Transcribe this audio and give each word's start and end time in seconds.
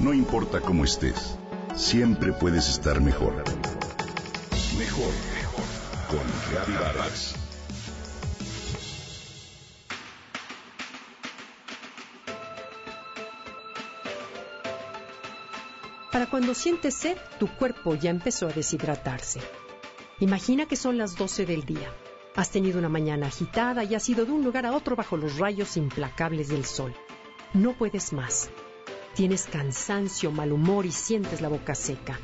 No 0.00 0.14
importa 0.14 0.62
cómo 0.62 0.84
estés, 0.84 1.36
siempre 1.76 2.32
puedes 2.32 2.70
estar 2.70 3.02
mejor. 3.02 3.34
Mejor, 4.78 5.12
mejor. 5.34 5.64
Con 6.08 6.20
Reavivadas. 6.50 7.34
Para 16.10 16.30
cuando 16.30 16.54
sientes 16.54 16.94
sed, 16.94 17.18
tu 17.38 17.46
cuerpo 17.48 17.94
ya 17.94 18.08
empezó 18.08 18.46
a 18.46 18.52
deshidratarse. 18.52 19.40
Imagina 20.18 20.64
que 20.64 20.76
son 20.76 20.96
las 20.96 21.14
12 21.14 21.44
del 21.44 21.66
día. 21.66 21.92
Has 22.36 22.50
tenido 22.50 22.78
una 22.78 22.88
mañana 22.88 23.26
agitada 23.26 23.84
y 23.84 23.94
has 23.94 24.08
ido 24.08 24.24
de 24.24 24.32
un 24.32 24.44
lugar 24.44 24.64
a 24.64 24.72
otro 24.72 24.96
bajo 24.96 25.18
los 25.18 25.36
rayos 25.36 25.76
implacables 25.76 26.48
del 26.48 26.64
sol. 26.64 26.94
No 27.52 27.76
puedes 27.76 28.14
más. 28.14 28.48
Tienes 29.14 29.44
cansancio, 29.44 30.30
mal 30.30 30.52
humor 30.52 30.86
y 30.86 30.92
sientes 30.92 31.40
la 31.40 31.48
boca 31.48 31.74
seca. 31.74 32.18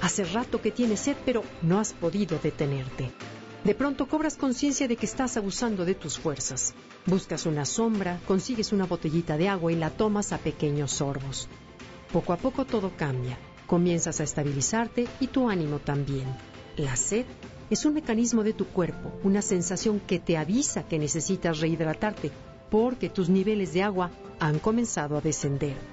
Hace 0.00 0.24
rato 0.24 0.60
que 0.60 0.70
tienes 0.70 1.00
sed, 1.00 1.16
pero 1.24 1.44
no 1.62 1.78
has 1.78 1.92
podido 1.92 2.38
detenerte. 2.38 3.10
De 3.64 3.74
pronto 3.74 4.08
cobras 4.08 4.36
conciencia 4.36 4.88
de 4.88 4.96
que 4.96 5.06
estás 5.06 5.36
abusando 5.36 5.84
de 5.84 5.94
tus 5.94 6.18
fuerzas. 6.18 6.74
Buscas 7.06 7.46
una 7.46 7.64
sombra, 7.64 8.18
consigues 8.26 8.72
una 8.72 8.86
botellita 8.86 9.36
de 9.36 9.48
agua 9.48 9.70
y 9.70 9.76
la 9.76 9.90
tomas 9.90 10.32
a 10.32 10.38
pequeños 10.38 10.90
sorbos. 10.90 11.48
Poco 12.12 12.32
a 12.32 12.36
poco 12.36 12.64
todo 12.64 12.90
cambia. 12.96 13.38
Comienzas 13.66 14.20
a 14.20 14.24
estabilizarte 14.24 15.06
y 15.20 15.28
tu 15.28 15.48
ánimo 15.48 15.78
también. 15.78 16.26
La 16.76 16.96
sed 16.96 17.26
es 17.70 17.84
un 17.84 17.94
mecanismo 17.94 18.42
de 18.42 18.52
tu 18.52 18.66
cuerpo, 18.66 19.12
una 19.22 19.42
sensación 19.42 20.00
que 20.00 20.18
te 20.18 20.36
avisa 20.36 20.82
que 20.88 20.98
necesitas 20.98 21.60
rehidratarte 21.60 22.32
porque 22.70 23.08
tus 23.08 23.28
niveles 23.28 23.74
de 23.74 23.82
agua 23.82 24.10
han 24.40 24.58
comenzado 24.58 25.16
a 25.16 25.20
descender. 25.20 25.91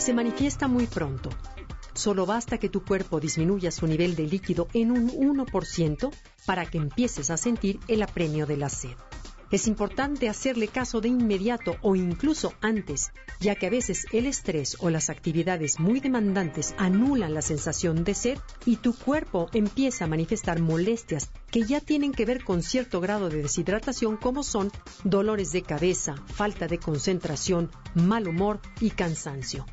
Se 0.00 0.14
manifiesta 0.14 0.66
muy 0.66 0.86
pronto. 0.86 1.28
Solo 1.92 2.24
basta 2.24 2.56
que 2.56 2.70
tu 2.70 2.82
cuerpo 2.82 3.20
disminuya 3.20 3.70
su 3.70 3.86
nivel 3.86 4.16
de 4.16 4.22
líquido 4.22 4.66
en 4.72 4.92
un 4.92 5.10
1% 5.10 6.10
para 6.46 6.64
que 6.64 6.78
empieces 6.78 7.28
a 7.28 7.36
sentir 7.36 7.78
el 7.86 8.02
apremio 8.02 8.46
de 8.46 8.56
la 8.56 8.70
sed. 8.70 8.96
Es 9.50 9.66
importante 9.66 10.30
hacerle 10.30 10.68
caso 10.68 11.02
de 11.02 11.08
inmediato 11.08 11.76
o 11.82 11.96
incluso 11.96 12.54
antes, 12.62 13.12
ya 13.40 13.56
que 13.56 13.66
a 13.66 13.70
veces 13.70 14.06
el 14.12 14.24
estrés 14.24 14.78
o 14.80 14.88
las 14.88 15.10
actividades 15.10 15.78
muy 15.78 16.00
demandantes 16.00 16.74
anulan 16.78 17.34
la 17.34 17.42
sensación 17.42 18.02
de 18.02 18.14
sed 18.14 18.38
y 18.64 18.76
tu 18.76 18.94
cuerpo 18.94 19.50
empieza 19.52 20.06
a 20.06 20.08
manifestar 20.08 20.62
molestias 20.62 21.30
que 21.50 21.64
ya 21.64 21.80
tienen 21.82 22.12
que 22.12 22.24
ver 22.24 22.42
con 22.42 22.62
cierto 22.62 23.02
grado 23.02 23.28
de 23.28 23.42
deshidratación 23.42 24.16
como 24.16 24.44
son 24.44 24.72
dolores 25.04 25.52
de 25.52 25.60
cabeza, 25.60 26.14
falta 26.28 26.68
de 26.68 26.78
concentración, 26.78 27.70
mal 27.94 28.28
humor 28.28 28.60
y 28.80 28.92
cansancio. 28.92 29.66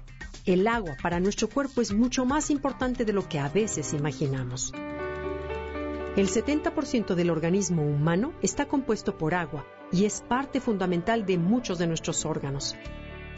El 0.48 0.66
agua 0.70 0.96
para 1.04 1.20
nuestro 1.20 1.50
cuerpo 1.50 1.82
es 1.82 1.94
mucho 1.94 2.24
más 2.24 2.50
importante 2.52 3.04
de 3.04 3.12
lo 3.12 3.28
que 3.28 3.38
a 3.38 3.50
veces 3.50 3.92
imaginamos. 3.92 4.74
El 6.16 6.30
70% 6.30 7.16
del 7.16 7.30
organismo 7.30 7.84
humano 7.84 8.32
está 8.42 8.66
compuesto 8.66 9.18
por 9.18 9.36
agua 9.36 9.66
y 9.92 10.06
es 10.06 10.22
parte 10.22 10.62
fundamental 10.62 11.26
de 11.26 11.38
muchos 11.38 11.80
de 11.80 11.88
nuestros 11.88 12.26
órganos. 12.26 12.78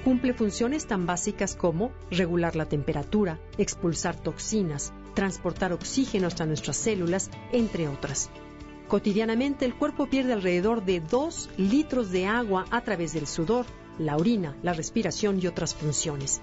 Cumple 0.04 0.36
funciones 0.36 0.86
tan 0.86 1.08
básicas 1.08 1.56
como 1.56 1.92
regular 2.12 2.56
la 2.56 2.68
temperatura, 2.68 3.40
expulsar 3.58 4.16
toxinas, 4.16 4.94
transportar 5.16 5.74
oxígeno 5.74 6.28
hasta 6.28 6.46
nuestras 6.46 6.78
células, 6.78 7.32
entre 7.52 7.88
otras. 7.88 8.30
Cotidianamente 8.88 9.66
el 9.66 9.74
cuerpo 9.74 10.06
pierde 10.12 10.34
alrededor 10.34 10.86
de 10.86 11.00
2 11.00 11.50
litros 11.58 12.12
de 12.12 12.28
agua 12.28 12.66
a 12.70 12.82
través 12.82 13.14
del 13.14 13.26
sudor, 13.26 13.66
la 13.98 14.16
orina, 14.16 14.56
la 14.62 14.74
respiración 14.74 15.40
y 15.42 15.48
otras 15.48 15.74
funciones. 15.74 16.40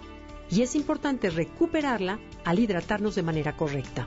Y 0.51 0.63
es 0.63 0.77
importante 0.77 1.31
recuperarla 1.31 2.21
al 2.45 2.59
hidratarnos 2.59 3.15
de 3.15 3.23
manera 3.23 3.57
correcta. 3.57 4.07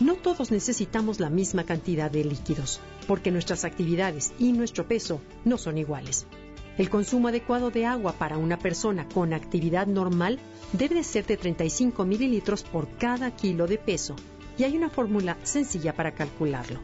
No 0.00 0.14
todos 0.14 0.52
necesitamos 0.52 1.18
la 1.18 1.28
misma 1.28 1.64
cantidad 1.64 2.08
de 2.10 2.24
líquidos, 2.24 2.80
porque 3.08 3.32
nuestras 3.32 3.64
actividades 3.64 4.32
y 4.38 4.52
nuestro 4.52 4.86
peso 4.86 5.20
no 5.44 5.58
son 5.58 5.76
iguales. 5.76 6.28
El 6.76 6.90
consumo 6.90 7.26
adecuado 7.26 7.72
de 7.72 7.86
agua 7.86 8.12
para 8.12 8.38
una 8.38 8.60
persona 8.60 9.08
con 9.08 9.32
actividad 9.32 9.88
normal 9.88 10.38
debe 10.72 11.02
ser 11.02 11.26
de 11.26 11.36
35 11.36 12.04
mililitros 12.04 12.62
por 12.62 12.88
cada 12.98 13.32
kilo 13.32 13.66
de 13.66 13.78
peso, 13.78 14.14
y 14.56 14.62
hay 14.62 14.76
una 14.76 14.88
fórmula 14.88 15.36
sencilla 15.42 15.96
para 15.96 16.14
calcularlo. 16.14 16.78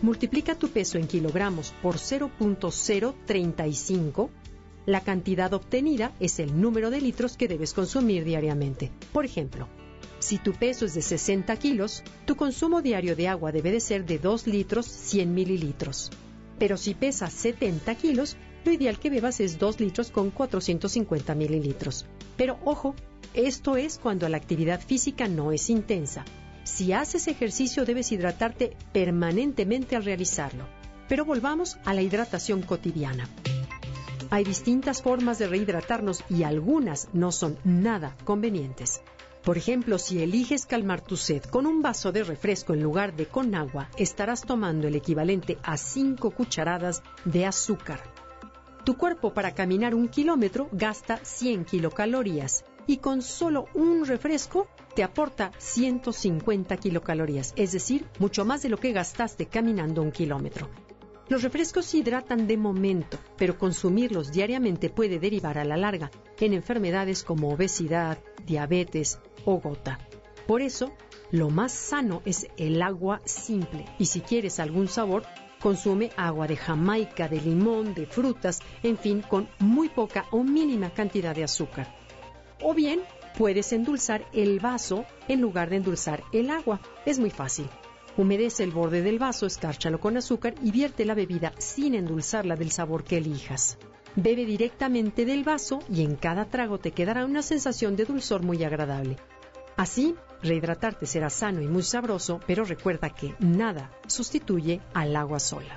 Multiplica 0.00 0.54
tu 0.54 0.70
peso 0.70 0.96
en 0.96 1.06
kilogramos 1.06 1.74
por 1.82 1.96
0.035 1.96 4.30
la 4.86 5.00
cantidad 5.00 5.52
obtenida 5.54 6.12
es 6.20 6.38
el 6.38 6.60
número 6.60 6.90
de 6.90 7.00
litros 7.00 7.36
que 7.36 7.48
debes 7.48 7.72
consumir 7.72 8.24
diariamente. 8.24 8.90
Por 9.12 9.24
ejemplo, 9.24 9.68
si 10.18 10.38
tu 10.38 10.52
peso 10.52 10.84
es 10.84 10.94
de 10.94 11.02
60 11.02 11.56
kilos, 11.56 12.02
tu 12.24 12.36
consumo 12.36 12.82
diario 12.82 13.16
de 13.16 13.28
agua 13.28 13.52
debe 13.52 13.70
de 13.72 13.80
ser 13.80 14.04
de 14.04 14.18
2 14.18 14.46
litros 14.46 14.86
100 14.86 15.34
mililitros. 15.34 16.10
Pero 16.58 16.76
si 16.76 16.94
pesas 16.94 17.32
70 17.32 17.94
kilos, 17.96 18.36
lo 18.64 18.72
ideal 18.72 18.98
que 18.98 19.10
bebas 19.10 19.40
es 19.40 19.58
2 19.58 19.80
litros 19.80 20.10
con 20.10 20.30
450 20.30 21.34
mililitros. 21.34 22.06
Pero 22.36 22.58
ojo, 22.64 22.94
esto 23.34 23.76
es 23.76 23.98
cuando 23.98 24.28
la 24.28 24.36
actividad 24.36 24.80
física 24.80 25.28
no 25.28 25.52
es 25.52 25.68
intensa. 25.68 26.24
Si 26.62 26.92
haces 26.92 27.28
ejercicio 27.28 27.84
debes 27.84 28.10
hidratarte 28.12 28.76
permanentemente 28.92 29.96
al 29.96 30.04
realizarlo. 30.04 30.66
Pero 31.08 31.26
volvamos 31.26 31.76
a 31.84 31.92
la 31.92 32.00
hidratación 32.00 32.62
cotidiana. 32.62 33.28
Hay 34.34 34.42
distintas 34.42 35.00
formas 35.00 35.38
de 35.38 35.46
rehidratarnos 35.46 36.24
y 36.28 36.42
algunas 36.42 37.08
no 37.12 37.30
son 37.30 37.56
nada 37.62 38.16
convenientes. 38.24 39.00
Por 39.44 39.56
ejemplo, 39.56 39.96
si 39.96 40.24
eliges 40.24 40.66
calmar 40.66 41.02
tu 41.02 41.16
sed 41.16 41.44
con 41.44 41.68
un 41.68 41.82
vaso 41.82 42.10
de 42.10 42.24
refresco 42.24 42.74
en 42.74 42.82
lugar 42.82 43.14
de 43.14 43.26
con 43.26 43.54
agua, 43.54 43.90
estarás 43.96 44.42
tomando 44.42 44.88
el 44.88 44.96
equivalente 44.96 45.58
a 45.62 45.76
5 45.76 46.32
cucharadas 46.32 47.04
de 47.24 47.46
azúcar. 47.46 48.00
Tu 48.84 48.96
cuerpo 48.96 49.32
para 49.32 49.54
caminar 49.54 49.94
un 49.94 50.08
kilómetro 50.08 50.68
gasta 50.72 51.18
100 51.18 51.64
kilocalorías 51.66 52.64
y 52.88 52.96
con 52.96 53.22
solo 53.22 53.66
un 53.72 54.04
refresco 54.04 54.66
te 54.96 55.04
aporta 55.04 55.52
150 55.58 56.76
kilocalorías, 56.78 57.52
es 57.54 57.70
decir, 57.70 58.08
mucho 58.18 58.44
más 58.44 58.62
de 58.62 58.70
lo 58.70 58.78
que 58.78 58.90
gastaste 58.90 59.46
caminando 59.46 60.02
un 60.02 60.10
kilómetro. 60.10 60.68
Los 61.28 61.42
refrescos 61.42 61.94
hidratan 61.94 62.46
de 62.46 62.58
momento, 62.58 63.18
pero 63.38 63.58
consumirlos 63.58 64.30
diariamente 64.30 64.90
puede 64.90 65.18
derivar 65.18 65.56
a 65.56 65.64
la 65.64 65.76
larga 65.76 66.10
en 66.38 66.52
enfermedades 66.52 67.24
como 67.24 67.48
obesidad, 67.48 68.18
diabetes 68.44 69.18
o 69.46 69.58
gota. 69.58 69.98
Por 70.46 70.60
eso, 70.60 70.92
lo 71.30 71.48
más 71.48 71.72
sano 71.72 72.20
es 72.26 72.46
el 72.58 72.82
agua 72.82 73.22
simple 73.24 73.86
y 73.98 74.04
si 74.06 74.20
quieres 74.20 74.60
algún 74.60 74.86
sabor, 74.88 75.22
consume 75.60 76.10
agua 76.18 76.46
de 76.46 76.56
jamaica, 76.56 77.26
de 77.26 77.40
limón, 77.40 77.94
de 77.94 78.04
frutas, 78.04 78.60
en 78.82 78.98
fin, 78.98 79.22
con 79.22 79.48
muy 79.58 79.88
poca 79.88 80.26
o 80.30 80.42
mínima 80.44 80.92
cantidad 80.92 81.34
de 81.34 81.44
azúcar. 81.44 81.96
O 82.60 82.74
bien, 82.74 83.00
puedes 83.38 83.72
endulzar 83.72 84.26
el 84.34 84.60
vaso 84.60 85.06
en 85.26 85.40
lugar 85.40 85.70
de 85.70 85.76
endulzar 85.76 86.22
el 86.32 86.50
agua. 86.50 86.80
Es 87.06 87.18
muy 87.18 87.30
fácil. 87.30 87.66
Humedece 88.16 88.62
el 88.62 88.70
borde 88.70 89.02
del 89.02 89.18
vaso, 89.18 89.44
escárchalo 89.44 89.98
con 89.98 90.16
azúcar 90.16 90.54
y 90.62 90.70
vierte 90.70 91.04
la 91.04 91.14
bebida 91.14 91.52
sin 91.58 91.94
endulzarla 91.94 92.54
del 92.54 92.70
sabor 92.70 93.02
que 93.02 93.16
elijas. 93.16 93.76
Bebe 94.14 94.46
directamente 94.46 95.24
del 95.24 95.42
vaso 95.42 95.80
y 95.92 96.02
en 96.02 96.14
cada 96.14 96.44
trago 96.44 96.78
te 96.78 96.92
quedará 96.92 97.24
una 97.24 97.42
sensación 97.42 97.96
de 97.96 98.04
dulzor 98.04 98.44
muy 98.44 98.62
agradable. 98.62 99.16
Así, 99.76 100.14
rehidratarte 100.42 101.06
será 101.06 101.28
sano 101.28 101.60
y 101.60 101.66
muy 101.66 101.82
sabroso, 101.82 102.38
pero 102.46 102.64
recuerda 102.64 103.10
que 103.10 103.34
nada 103.40 103.90
sustituye 104.06 104.80
al 104.92 105.16
agua 105.16 105.40
sola. 105.40 105.76